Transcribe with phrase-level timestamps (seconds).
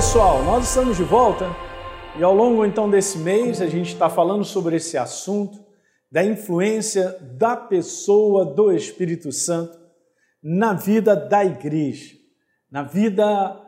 [0.00, 1.54] pessoal, nós estamos de volta
[2.18, 5.62] e ao longo então desse mês a gente está falando sobre esse assunto
[6.10, 9.78] da influência da pessoa do Espírito Santo
[10.42, 12.14] na vida da igreja,
[12.70, 13.60] na vida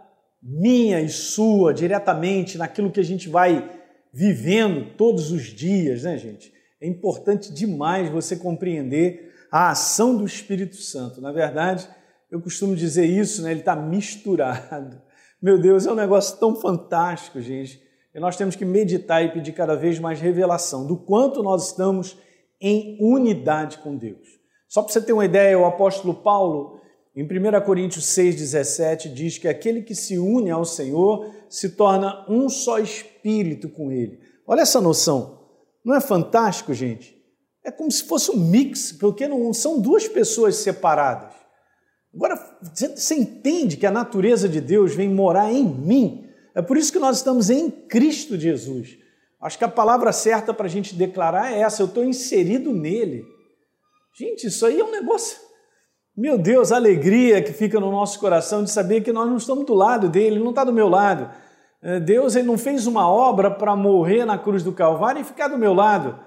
[0.42, 3.70] minha e sua, diretamente, naquilo que a gente vai
[4.10, 6.50] vivendo todos os dias, né, gente?
[6.80, 11.20] É importante demais você compreender a ação do Espírito Santo.
[11.20, 11.86] Na verdade,
[12.30, 13.50] eu costumo dizer isso, né?
[13.50, 15.11] Ele está misturado.
[15.42, 17.82] Meu Deus, é um negócio tão fantástico, gente.
[18.14, 22.16] E nós temos que meditar e pedir cada vez mais revelação do quanto nós estamos
[22.60, 24.38] em unidade com Deus.
[24.68, 26.80] Só para você ter uma ideia, o apóstolo Paulo,
[27.16, 32.48] em 1 Coríntios 6,17, diz que aquele que se une ao Senhor se torna um
[32.48, 34.20] só espírito com Ele.
[34.46, 35.40] Olha essa noção.
[35.84, 37.20] Não é fantástico, gente?
[37.64, 41.34] É como se fosse um mix, porque não são duas pessoas separadas.
[42.14, 42.38] Agora,
[42.72, 46.28] você entende que a natureza de Deus vem morar em mim.
[46.54, 48.98] É por isso que nós estamos em Cristo Jesus.
[49.40, 53.24] Acho que a palavra certa para a gente declarar é essa: eu estou inserido nele.
[54.14, 55.38] Gente, isso aí é um negócio.
[56.14, 59.64] Meu Deus, a alegria que fica no nosso coração de saber que nós não estamos
[59.64, 61.30] do lado dele, ele não está do meu lado.
[61.82, 65.48] É, Deus ele não fez uma obra para morrer na cruz do Calvário e ficar
[65.48, 66.20] do meu lado,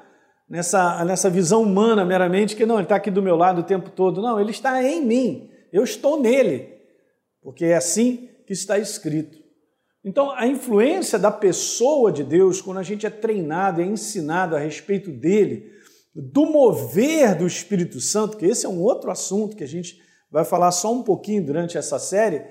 [0.49, 3.91] nessa, nessa visão humana meramente, que não, ele está aqui do meu lado o tempo
[3.91, 4.21] todo.
[4.21, 6.73] Não, ele está em mim, eu estou nele,
[7.41, 9.37] porque é assim que está escrito.
[10.03, 14.59] Então, a influência da pessoa de Deus, quando a gente é treinado, é ensinado a
[14.59, 15.71] respeito dele,
[16.13, 19.99] do mover do Espírito Santo, que esse é um outro assunto que a gente
[20.31, 22.43] vai falar só um pouquinho durante essa série,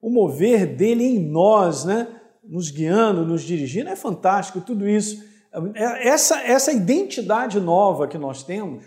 [0.00, 2.08] o mover dele em nós, né?
[2.42, 5.22] nos guiando, nos dirigindo, é fantástico tudo isso.
[5.74, 8.84] Essa, essa identidade nova que nós temos,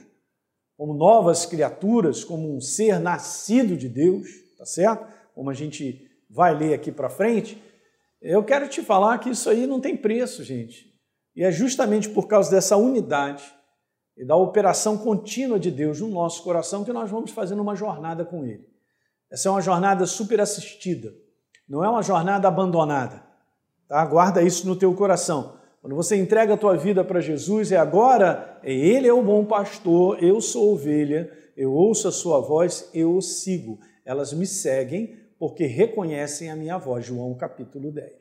[0.77, 5.07] como novas criaturas, como um ser nascido de Deus, tá certo?
[5.35, 7.61] Como a gente vai ler aqui para frente,
[8.21, 10.93] eu quero te falar que isso aí não tem preço, gente.
[11.35, 13.43] E é justamente por causa dessa unidade
[14.15, 18.23] e da operação contínua de Deus no nosso coração que nós vamos fazendo uma jornada
[18.23, 18.67] com Ele.
[19.31, 21.13] Essa é uma jornada super assistida,
[21.67, 23.23] não é uma jornada abandonada.
[23.87, 24.05] Tá?
[24.05, 25.57] Guarda isso no teu coração.
[25.83, 29.43] Quando você entrega a tua vida para Jesus, é agora, é Ele é o bom
[29.43, 33.77] pastor, eu sou ovelha, eu ouço a sua voz, eu o sigo.
[34.05, 37.05] Elas me seguem porque reconhecem a minha voz.
[37.05, 38.13] João capítulo 10.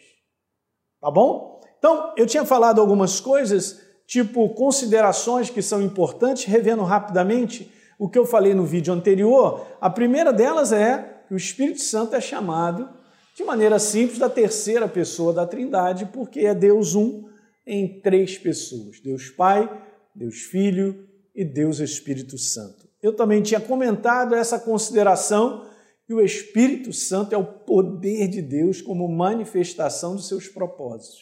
[1.00, 1.60] Tá bom?
[1.78, 8.18] Então, eu tinha falado algumas coisas, tipo considerações que são importantes, revendo rapidamente o que
[8.18, 9.64] eu falei no vídeo anterior.
[9.80, 12.90] A primeira delas é que o Espírito Santo é chamado
[13.36, 17.30] de maneira simples, da terceira pessoa da Trindade, porque é Deus um
[17.66, 19.68] em três pessoas: Deus Pai,
[20.14, 22.88] Deus Filho e Deus Espírito Santo.
[23.02, 25.66] Eu também tinha comentado essa consideração
[26.06, 31.20] que o Espírito Santo é o poder de Deus como manifestação dos seus propósitos.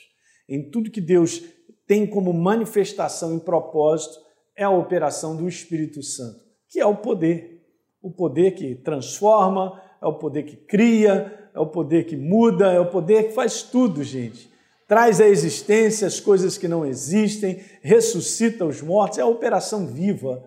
[0.48, 1.42] Em tudo que Deus
[1.86, 4.18] tem como manifestação e propósito
[4.56, 7.64] é a operação do Espírito Santo, que é o poder.
[8.02, 12.80] O poder que transforma, é o poder que cria, é o poder que muda, é
[12.80, 14.49] o poder que faz tudo, gente.
[14.90, 20.42] Traz à existência as coisas que não existem, ressuscita os mortos, é a operação viva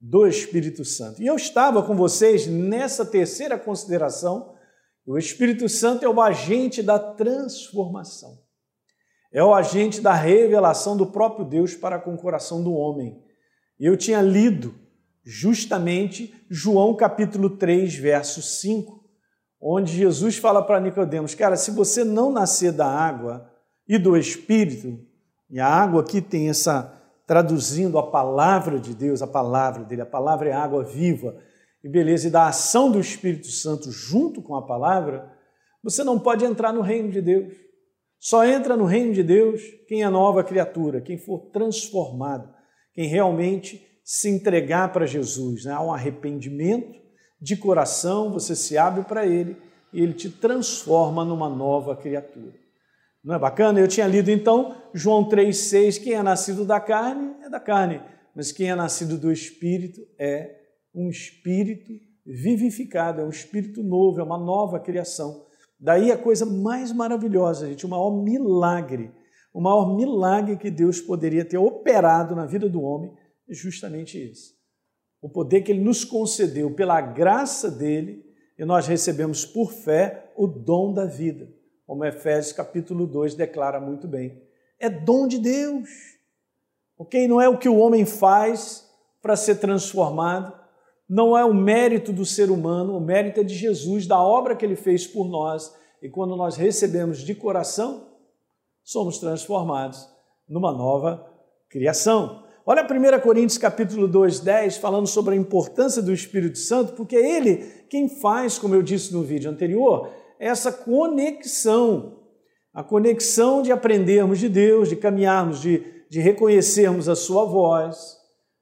[0.00, 1.22] do Espírito Santo.
[1.22, 4.54] E eu estava com vocês nessa terceira consideração.
[5.04, 8.38] O Espírito Santo é o agente da transformação.
[9.30, 13.22] É o agente da revelação do próprio Deus para com o coração do homem.
[13.78, 14.74] Eu tinha lido
[15.22, 19.04] justamente João capítulo 3, verso 5,
[19.60, 23.51] onde Jesus fala para Nicodemos, cara, se você não nascer da água
[23.94, 24.98] e do Espírito,
[25.50, 30.06] e a água aqui tem essa traduzindo a palavra de Deus, a palavra dele, a
[30.06, 31.36] palavra é água viva,
[31.84, 35.30] e beleza, e da ação do Espírito Santo junto com a palavra,
[35.84, 37.52] você não pode entrar no reino de Deus.
[38.18, 42.48] Só entra no reino de Deus quem é nova criatura, quem for transformado,
[42.94, 45.66] quem realmente se entregar para Jesus.
[45.66, 45.72] Né?
[45.72, 46.98] Há um arrependimento
[47.38, 49.54] de coração, você se abre para Ele
[49.92, 52.61] e Ele te transforma numa nova criatura.
[53.22, 53.80] Não é bacana?
[53.80, 58.02] Eu tinha lido então João 3,6: quem é nascido da carne é da carne,
[58.34, 60.60] mas quem é nascido do Espírito é
[60.94, 61.92] um espírito
[62.24, 65.46] vivificado, é um espírito novo, é uma nova criação.
[65.78, 69.10] Daí a coisa mais maravilhosa, gente, o maior milagre,
[69.52, 73.12] o maior milagre que Deus poderia ter operado na vida do homem
[73.48, 74.62] é justamente esse
[75.22, 78.24] o poder que ele nos concedeu pela graça dele,
[78.58, 81.48] e nós recebemos por fé o dom da vida,
[81.92, 84.40] como Efésios capítulo 2 declara muito bem.
[84.80, 85.90] É dom de Deus.
[86.96, 87.28] OK?
[87.28, 88.88] Não é o que o homem faz
[89.20, 90.58] para ser transformado,
[91.06, 94.64] não é o mérito do ser humano, o mérito é de Jesus, da obra que
[94.64, 98.06] ele fez por nós, e quando nós recebemos de coração,
[98.82, 100.08] somos transformados
[100.48, 101.30] numa nova
[101.68, 102.42] criação.
[102.64, 107.36] Olha 1 Coríntios capítulo 2, 10, falando sobre a importância do Espírito Santo, porque é
[107.36, 107.56] ele
[107.90, 112.18] quem faz, como eu disse no vídeo anterior, essa conexão.
[112.74, 118.16] A conexão de aprendermos de Deus, de caminharmos, de, de reconhecermos a sua voz.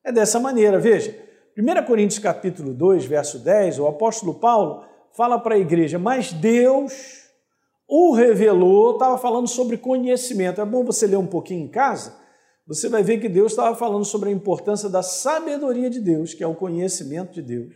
[0.05, 1.17] É dessa maneira, veja.
[1.57, 4.85] 1 Coríntios capítulo 2, verso 10, o apóstolo Paulo
[5.17, 7.29] fala para a igreja, mas Deus
[7.89, 10.61] o revelou, estava falando sobre conhecimento.
[10.61, 12.17] É bom você ler um pouquinho em casa,
[12.67, 16.45] você vai ver que Deus estava falando sobre a importância da sabedoria de Deus, que
[16.45, 17.75] é o conhecimento de Deus,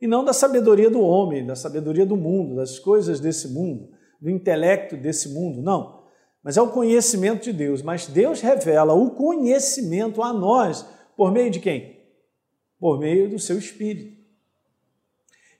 [0.00, 4.30] e não da sabedoria do homem, da sabedoria do mundo, das coisas desse mundo, do
[4.30, 6.00] intelecto desse mundo, não.
[6.42, 7.82] Mas é o conhecimento de Deus.
[7.82, 10.86] Mas Deus revela o conhecimento a nós
[11.16, 12.00] por meio de quem?
[12.78, 14.18] Por meio do seu Espírito.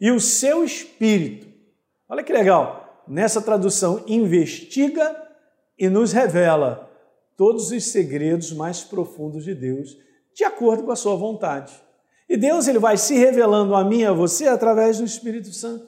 [0.01, 1.47] E o seu Espírito,
[2.09, 5.15] olha que legal, nessa tradução, investiga
[5.79, 6.91] e nos revela
[7.37, 9.99] todos os segredos mais profundos de Deus,
[10.35, 11.73] de acordo com a sua vontade.
[12.31, 15.85] E Deus ele vai se revelando a mim e a você através do Espírito Santo.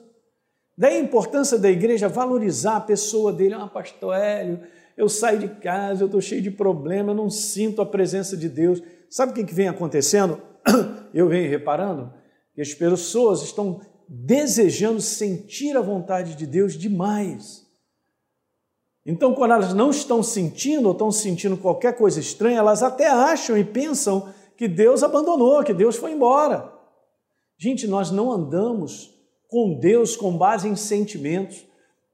[0.77, 3.53] Daí a importância da igreja valorizar a pessoa dele.
[3.53, 4.59] Ah, pastor Hélio,
[4.97, 8.49] eu saio de casa, eu estou cheio de problema, eu não sinto a presença de
[8.49, 8.83] Deus.
[9.09, 10.41] Sabe o que, que vem acontecendo?
[11.13, 12.11] Eu venho reparando
[12.55, 13.79] que as pessoas estão
[14.09, 17.63] desejando sentir a vontade de Deus demais.
[19.05, 23.55] Então, quando elas não estão sentindo ou estão sentindo qualquer coisa estranha, elas até acham
[23.55, 26.71] e pensam que Deus abandonou, que Deus foi embora.
[27.57, 29.13] Gente, nós não andamos
[29.47, 31.65] com Deus com base em sentimentos.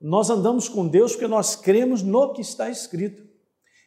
[0.01, 3.23] Nós andamos com Deus porque nós cremos no que está escrito.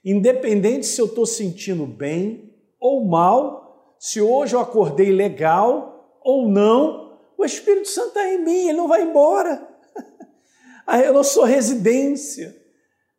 [0.04, 7.18] Independente se eu estou sentindo bem ou mal, se hoje eu acordei legal ou não,
[7.38, 9.68] o Espírito Santo está em mim, ele não vai embora.
[11.04, 12.61] Eu não sou residência.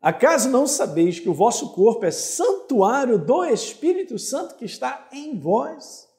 [0.03, 5.39] Acaso não sabeis que o vosso corpo é santuário do Espírito Santo que está em
[5.39, 6.09] vós?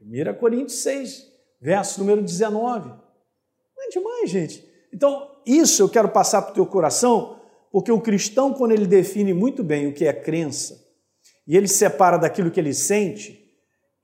[0.00, 1.26] 1 Coríntios 6,
[1.60, 2.90] verso número 19.
[2.90, 4.64] Não é demais, gente.
[4.94, 7.40] Então, isso eu quero passar para o teu coração,
[7.72, 10.86] porque o cristão, quando ele define muito bem o que é crença,
[11.44, 13.52] e ele separa daquilo que ele sente,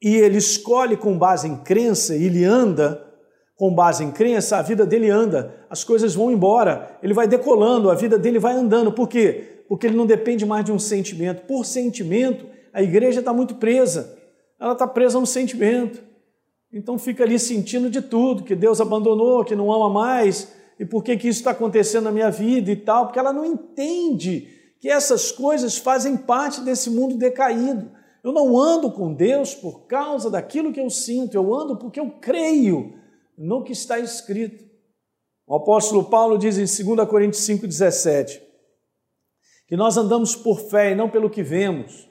[0.02, 3.13] e ele escolhe com base em crença, e ele anda
[3.56, 7.91] com base em crença, a vida dele anda, as coisas vão embora, ele vai decolando,
[7.91, 8.93] a vida dele vai andando.
[8.93, 9.62] Por quê?
[9.69, 11.47] Porque ele não depende mais de um sentimento.
[11.47, 14.19] Por sentimento, a igreja está muito presa,
[14.59, 16.03] ela está presa a um sentimento.
[16.73, 21.05] Então fica ali sentindo de tudo, que Deus abandonou, que não ama mais, e por
[21.05, 24.49] que, que isso está acontecendo na minha vida e tal, porque ela não entende
[24.81, 27.93] que essas coisas fazem parte desse mundo decaído.
[28.25, 32.11] Eu não ando com Deus por causa daquilo que eu sinto, eu ando porque eu
[32.21, 33.04] creio
[33.37, 34.65] no que está escrito.
[35.47, 38.41] O apóstolo Paulo diz em 2 Coríntios 5,17
[39.67, 42.09] que nós andamos por fé e não pelo que vemos,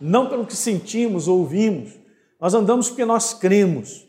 [0.00, 1.92] não pelo que sentimos ou ouvimos,
[2.40, 4.06] nós andamos porque nós cremos.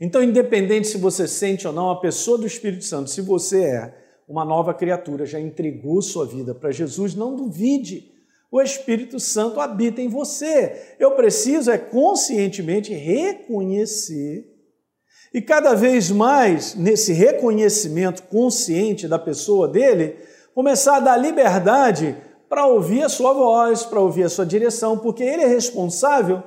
[0.00, 3.94] Então, independente se você sente ou não, a pessoa do Espírito Santo, se você é
[4.26, 8.12] uma nova criatura, já entregou sua vida para Jesus, não duvide.
[8.50, 10.96] O Espírito Santo habita em você.
[10.98, 14.49] Eu preciso é conscientemente reconhecer
[15.32, 20.16] e cada vez mais, nesse reconhecimento consciente da pessoa dele,
[20.52, 22.16] começar a dar liberdade
[22.48, 26.42] para ouvir a sua voz, para ouvir a sua direção, porque ele é responsável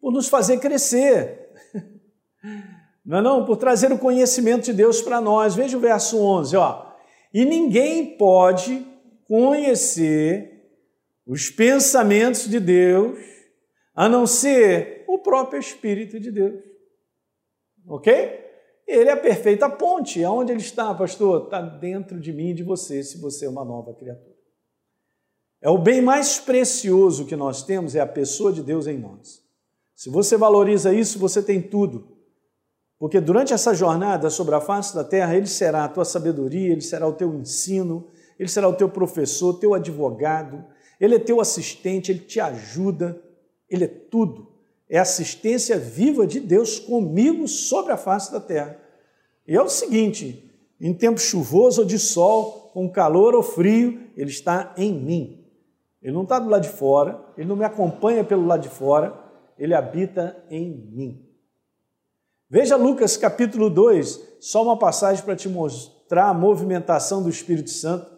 [0.00, 1.50] por nos fazer crescer.
[3.06, 3.44] Não é não?
[3.44, 5.54] Por trazer o conhecimento de Deus para nós.
[5.54, 6.86] Veja o verso 11, ó.
[7.32, 8.84] E ninguém pode
[9.28, 10.64] conhecer
[11.24, 13.16] os pensamentos de Deus
[13.94, 16.75] a não ser o próprio Espírito de Deus
[17.86, 18.46] ok?
[18.86, 20.22] Ele é a perfeita ponte.
[20.24, 21.44] Aonde ele está, pastor?
[21.44, 24.36] Está dentro de mim e de você, se você é uma nova criatura.
[25.60, 29.42] É o bem mais precioso que nós temos, é a pessoa de Deus em nós.
[29.94, 32.16] Se você valoriza isso, você tem tudo.
[32.98, 36.80] Porque durante essa jornada sobre a face da terra, Ele será a tua sabedoria, Ele
[36.80, 40.64] será o teu ensino, Ele será o teu professor, teu advogado,
[41.00, 43.20] Ele é teu assistente, Ele te ajuda,
[43.68, 44.55] Ele é tudo
[44.88, 48.78] é assistência viva de Deus comigo sobre a face da terra.
[49.46, 50.50] E é o seguinte:
[50.80, 55.44] em tempo chuvoso ou de sol, com calor ou frio, Ele está em mim.
[56.02, 59.18] Ele não está do lado de fora, Ele não me acompanha pelo lado de fora,
[59.58, 61.26] Ele habita em mim.
[62.48, 68.08] Veja Lucas capítulo 2, só uma passagem para te mostrar a movimentação do Espírito Santo.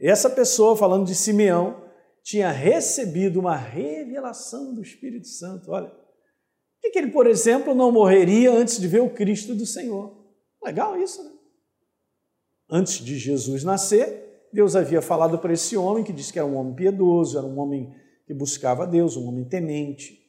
[0.00, 1.82] Essa pessoa, falando de Simeão,
[2.22, 5.70] tinha recebido uma revelação do Espírito Santo.
[5.70, 5.92] Olha,
[6.86, 10.16] e que ele, por exemplo, não morreria antes de ver o Cristo do Senhor.
[10.62, 11.30] Legal isso, né?
[12.68, 16.56] Antes de Jesus nascer, Deus havia falado para esse homem, que disse que era um
[16.56, 17.94] homem piedoso, era um homem
[18.26, 20.20] que buscava Deus, um homem temente.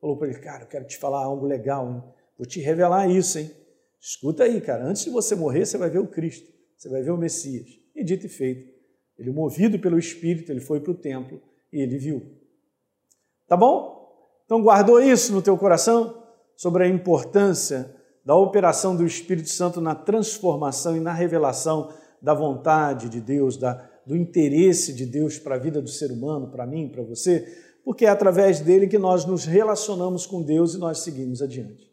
[0.00, 2.02] Falou para ele, cara, eu quero te falar algo legal, hein?
[2.36, 3.50] vou te revelar isso, hein?
[4.00, 7.10] Escuta aí, cara, antes de você morrer, você vai ver o Cristo, você vai ver
[7.10, 7.68] o Messias.
[7.94, 8.72] E dito e feito,
[9.18, 12.38] ele, movido pelo Espírito, ele foi para o templo e ele viu.
[13.48, 13.97] Tá bom?
[14.48, 16.22] Então guardou isso no teu coração
[16.56, 23.10] sobre a importância da operação do Espírito Santo na transformação e na revelação da vontade
[23.10, 23.74] de Deus, da,
[24.06, 27.46] do interesse de Deus para a vida do ser humano, para mim, para você,
[27.84, 31.86] porque é através dele que nós nos relacionamos com Deus e nós seguimos adiante.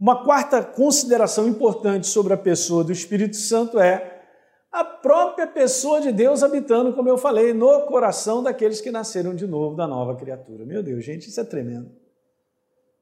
[0.00, 4.17] Uma quarta consideração importante sobre a pessoa do Espírito Santo é
[4.78, 9.44] a própria pessoa de Deus habitando, como eu falei, no coração daqueles que nasceram de
[9.44, 10.64] novo, da nova criatura.
[10.64, 11.90] Meu Deus, gente, isso é tremendo.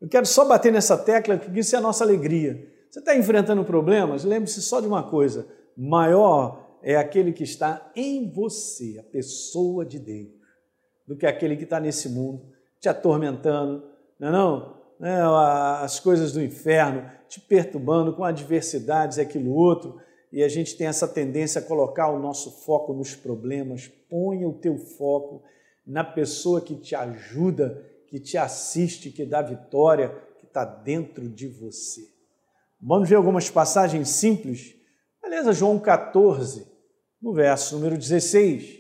[0.00, 2.66] Eu quero só bater nessa tecla, porque isso é a nossa alegria.
[2.90, 4.24] Você está enfrentando problemas?
[4.24, 9.98] Lembre-se só de uma coisa: maior é aquele que está em você, a pessoa de
[9.98, 10.30] Deus,
[11.06, 12.42] do que aquele que está nesse mundo
[12.80, 13.84] te atormentando,
[14.18, 14.76] não é não?
[14.98, 15.20] É,
[15.84, 20.00] as coisas do inferno te perturbando com adversidades, aquilo outro
[20.36, 23.88] e a gente tem essa tendência a colocar o nosso foco nos problemas.
[23.88, 25.42] Ponha o teu foco
[25.86, 31.48] na pessoa que te ajuda, que te assiste, que dá vitória, que está dentro de
[31.48, 32.02] você.
[32.78, 34.76] Vamos ver algumas passagens simples?
[35.22, 36.70] Beleza, João 14,
[37.18, 38.78] no verso número 16.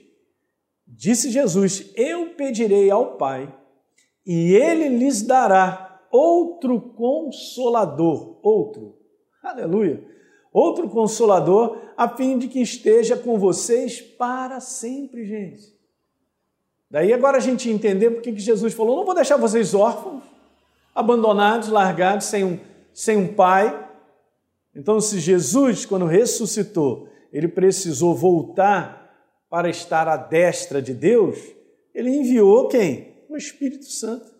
[0.86, 3.50] Disse Jesus: Eu pedirei ao Pai,
[4.26, 8.98] e ele lhes dará outro consolador, outro.
[9.42, 10.15] Aleluia
[10.56, 15.76] outro consolador, a fim de que esteja com vocês para sempre, gente.
[16.90, 20.22] Daí agora a gente entender porque que Jesus falou: não vou deixar vocês órfãos,
[20.94, 22.58] abandonados, largados, sem um,
[22.94, 23.86] sem um pai.
[24.74, 29.14] Então, se Jesus, quando ressuscitou, ele precisou voltar
[29.50, 31.38] para estar à destra de Deus,
[31.94, 33.14] ele enviou quem?
[33.28, 34.34] O Espírito Santo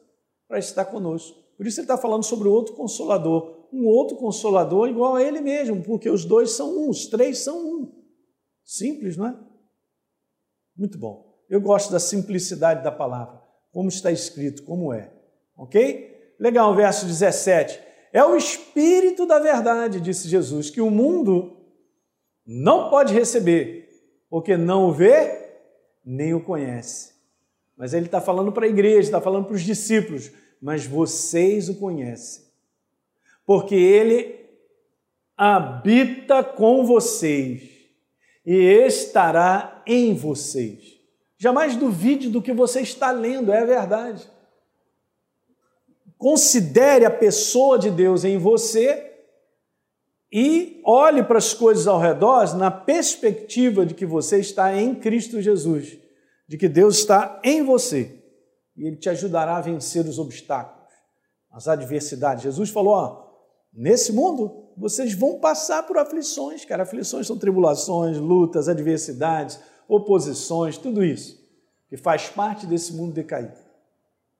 [0.49, 1.37] para estar conosco.
[1.57, 5.83] Por isso ele está falando sobre outro consolador, um outro consolador igual a ele mesmo,
[5.83, 7.93] porque os dois são um, os três são um.
[8.65, 9.37] Simples, não é?
[10.77, 11.37] Muito bom.
[11.49, 13.41] Eu gosto da simplicidade da palavra,
[13.73, 15.13] como está escrito, como é.
[15.57, 16.35] Ok?
[16.39, 17.81] Legal, verso 17.
[18.13, 21.57] É o Espírito da verdade, disse Jesus, que o mundo
[22.47, 23.89] não pode receber,
[24.29, 25.45] porque não o vê
[26.05, 27.15] nem o conhece.
[27.77, 30.31] Mas ele está falando para a igreja, está falando para os discípulos,
[30.61, 32.46] mas vocês o conhecem
[33.47, 34.45] porque ele
[35.37, 37.63] habita com vocês
[38.45, 40.97] e estará em vocês.
[41.39, 44.29] Jamais duvide do que você está lendo, é verdade.
[46.19, 49.13] Considere a pessoa de Deus em você
[50.33, 55.41] e olhe para as coisas ao redor na perspectiva de que você está em Cristo
[55.43, 55.99] Jesus,
[56.49, 58.23] de que Deus está em você
[58.77, 60.93] e Ele te ajudará a vencer os obstáculos,
[61.51, 62.45] as adversidades.
[62.45, 63.26] Jesus falou: ó,
[63.77, 66.85] Nesse mundo, vocês vão passar por aflições, cara.
[66.85, 71.47] Aflições são tribulações, lutas, adversidades, oposições, tudo isso
[71.89, 73.57] que faz parte desse mundo decaído.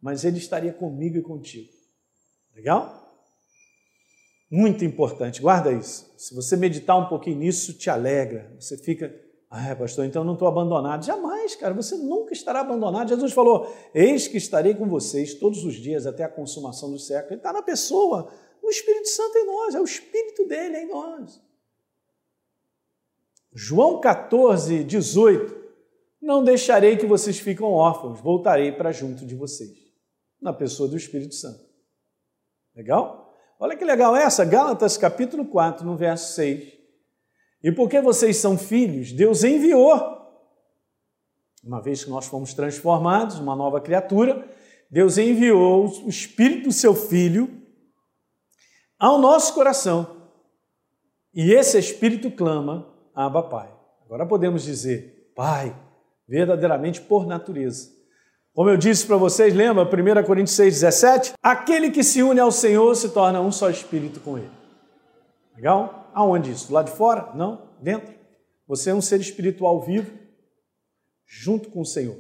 [0.01, 1.69] Mas Ele estaria comigo e contigo.
[2.55, 3.05] Legal?
[4.51, 6.13] Muito importante, guarda isso.
[6.17, 8.53] Se você meditar um pouquinho nisso, te alegra.
[8.59, 9.15] Você fica,
[9.51, 11.05] ah, pastor, então não estou abandonado.
[11.05, 13.09] Jamais, cara, você nunca estará abandonado.
[13.09, 17.33] Jesus falou: Eis que estarei com vocês todos os dias até a consumação do século.
[17.33, 18.31] Ele está na pessoa
[18.67, 21.41] o Espírito Santo em nós, é o Espírito dele em nós.
[23.55, 25.67] João 14, 18.
[26.21, 29.79] Não deixarei que vocês fiquem órfãos, voltarei para junto de vocês.
[30.41, 31.65] Na pessoa do Espírito Santo.
[32.75, 33.35] Legal?
[33.59, 36.75] Olha que legal essa, Gálatas capítulo 4, no verso 6.
[37.63, 40.17] E porque vocês são filhos, Deus enviou.
[41.65, 44.47] Uma vez que nós fomos transformados, uma nova criatura,
[44.91, 47.66] Deus enviou o Espírito do seu Filho
[48.99, 50.17] ao nosso coração.
[51.35, 53.73] E esse Espírito clama, Abba Pai.
[54.05, 55.77] Agora podemos dizer, Pai,
[56.27, 57.95] verdadeiramente por natureza.
[58.55, 61.35] Como eu disse para vocês, lembra 1 Coríntios 6,17?
[61.43, 64.51] Aquele que se une ao Senhor se torna um só espírito com Ele.
[65.55, 66.11] Legal?
[66.15, 66.73] Aonde isso?
[66.73, 67.33] Lá de fora?
[67.35, 68.15] Não, dentro.
[68.67, 70.11] Você é um ser espiritual vivo,
[71.27, 72.17] junto com o Senhor.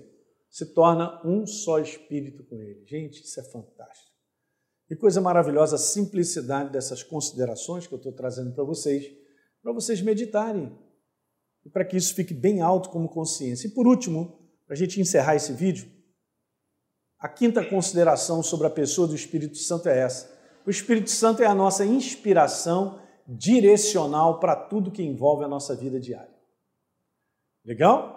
[0.51, 2.85] Se torna um só espírito com Ele.
[2.87, 4.06] Gente, isso é fantástico.
[4.87, 9.05] Que coisa maravilhosa a simplicidade dessas considerações que eu estou trazendo para vocês,
[9.63, 10.77] para vocês meditarem
[11.65, 13.67] e para que isso fique bem alto como consciência.
[13.67, 15.91] E por último, para a gente encerrar esse vídeo,
[17.19, 20.33] a quinta consideração sobre a pessoa do Espírito Santo é essa.
[20.65, 25.99] O Espírito Santo é a nossa inspiração direcional para tudo que envolve a nossa vida
[25.99, 26.35] diária.
[27.65, 28.17] Legal?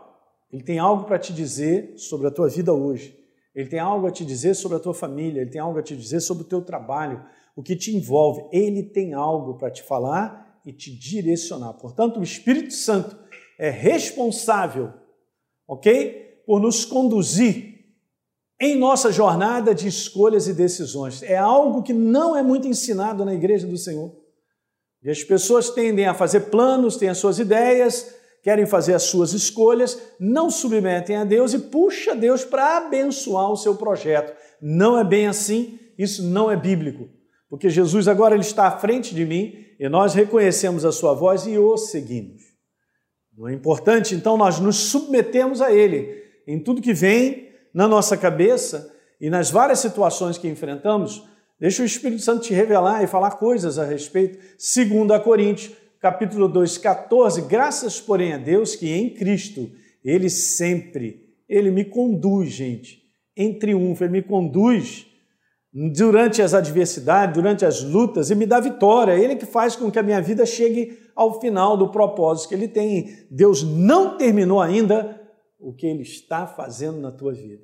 [0.51, 3.18] Ele tem algo para te dizer sobre a tua vida hoje.
[3.60, 5.94] Ele tem algo a te dizer sobre a tua família, ele tem algo a te
[5.94, 7.22] dizer sobre o teu trabalho,
[7.58, 8.42] o que te envolve.
[8.54, 11.74] Ele tem algo para te falar e te direcionar.
[11.74, 13.18] Portanto, o Espírito Santo
[13.60, 14.94] é responsável,
[15.68, 16.42] ok?
[16.46, 17.84] Por nos conduzir
[18.62, 21.22] em nossa jornada de escolhas e decisões.
[21.22, 24.16] É algo que não é muito ensinado na igreja do Senhor.
[25.04, 29.34] E as pessoas tendem a fazer planos, têm as suas ideias, querem fazer as suas
[29.34, 34.34] escolhas, não submetem a Deus e puxa Deus para abençoar o seu projeto.
[34.62, 37.10] Não é bem assim, isso não é bíblico.
[37.50, 41.48] Porque Jesus agora ele está à frente de mim e nós reconhecemos a sua voz
[41.48, 42.50] e o seguimos.
[43.39, 48.17] Não é importante, então, nós nos submetemos a Ele em tudo que vem na nossa
[48.17, 51.24] cabeça e nas várias situações que enfrentamos.
[51.58, 54.39] Deixa o Espírito Santo te revelar e falar coisas a respeito.
[54.58, 59.70] Segundo a Coríntios, capítulo 2, 14, graças, porém, a Deus que em Cristo
[60.03, 63.03] Ele sempre, Ele me conduz, gente,
[63.36, 65.10] em triunfo, Ele me conduz
[65.72, 69.13] durante as adversidades, durante as lutas e me dá vitória.
[69.13, 72.68] Ele que faz com que a minha vida chegue ao final do propósito que ele
[72.68, 73.27] tem.
[73.29, 75.20] Deus não terminou ainda
[75.60, 77.63] o que ele está fazendo na tua vida.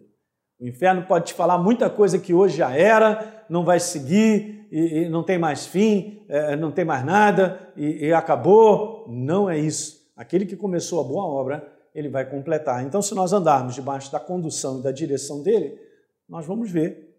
[0.60, 5.04] O inferno pode te falar muita coisa que hoje já era, não vai seguir, e,
[5.04, 9.06] e não tem mais fim, é, não tem mais nada, e, e acabou.
[9.08, 10.12] Não é isso.
[10.16, 12.84] Aquele que começou a boa obra, ele vai completar.
[12.86, 15.80] Então, se nós andarmos debaixo da condução e da direção dele,
[16.28, 17.16] nós vamos ver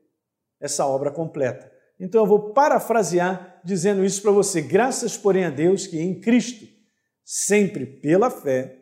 [0.60, 1.70] essa obra completa.
[1.98, 4.60] Então eu vou parafrasear dizendo isso para você.
[4.60, 6.66] Graças, porém, a Deus que em Cristo,
[7.24, 8.78] sempre pela fé,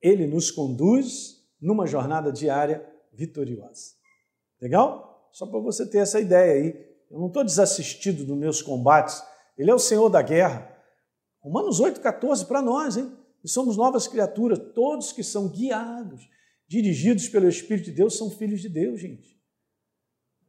[0.00, 3.94] Ele nos conduz numa jornada diária vitoriosa.
[4.60, 5.30] Legal?
[5.32, 6.93] Só para você ter essa ideia aí.
[7.14, 9.22] Eu não estou desassistido dos meus combates.
[9.56, 10.68] Ele é o Senhor da guerra.
[11.40, 13.16] Romanos 8,14 para nós, hein?
[13.44, 14.58] E somos novas criaturas.
[14.74, 16.28] Todos que são guiados,
[16.66, 19.40] dirigidos pelo Espírito de Deus, são filhos de Deus, gente.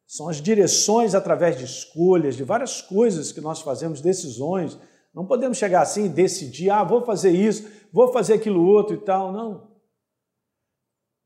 [0.08, 4.76] São as direções através de escolhas, de várias coisas que nós fazemos, decisões.
[5.13, 9.02] Não podemos chegar assim e decidir, ah, vou fazer isso, vou fazer aquilo outro e
[9.02, 9.32] tal.
[9.32, 9.75] Não.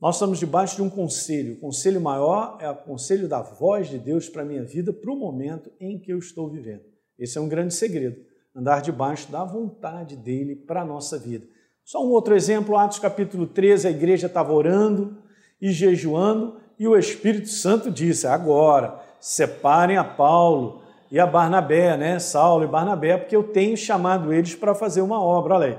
[0.01, 1.55] Nós estamos debaixo de um conselho.
[1.55, 5.11] O conselho maior é o conselho da voz de Deus para a minha vida, para
[5.11, 6.83] o momento em que eu estou vivendo.
[7.17, 8.15] Esse é um grande segredo,
[8.55, 11.45] andar debaixo da vontade dele para a nossa vida.
[11.83, 15.17] Só um outro exemplo, Atos capítulo 13, a igreja estava orando
[15.61, 20.81] e jejuando, e o Espírito Santo disse: agora, separem a Paulo
[21.11, 22.19] e a Barnabé, né?
[22.19, 25.55] Saulo e Barnabé, porque eu tenho chamado eles para fazer uma obra.
[25.55, 25.77] Olha aí,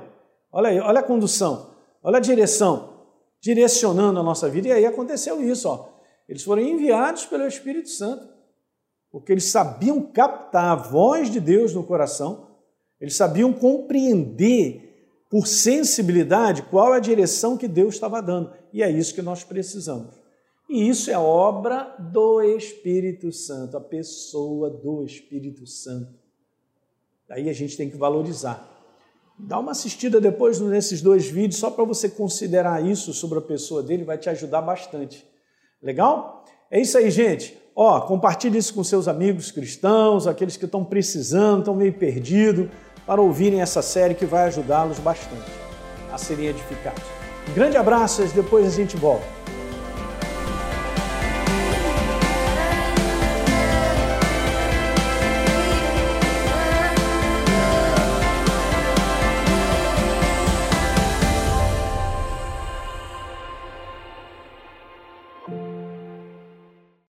[0.52, 1.70] olha aí, olha a condução,
[2.02, 2.89] olha a direção,
[3.40, 4.68] direcionando a nossa vida.
[4.68, 5.88] E aí aconteceu isso, ó.
[6.28, 8.28] Eles foram enviados pelo Espírito Santo,
[9.10, 12.48] porque eles sabiam captar a voz de Deus no coração,
[13.00, 14.90] eles sabiam compreender
[15.28, 18.52] por sensibilidade qual é a direção que Deus estava dando.
[18.72, 20.20] E é isso que nós precisamos.
[20.68, 26.14] E isso é obra do Espírito Santo, a pessoa do Espírito Santo.
[27.28, 28.79] Daí a gente tem que valorizar.
[29.42, 33.82] Dá uma assistida depois nesses dois vídeos, só para você considerar isso sobre a pessoa
[33.82, 35.26] dele, vai te ajudar bastante.
[35.82, 36.44] Legal?
[36.70, 37.58] É isso aí, gente.
[37.74, 42.68] Ó, compartilhe isso com seus amigos cristãos, aqueles que estão precisando, estão meio perdidos,
[43.06, 45.50] para ouvirem essa série que vai ajudá-los bastante
[46.12, 47.02] a serem edificados.
[47.48, 49.39] Um grande abraço e depois a gente volta.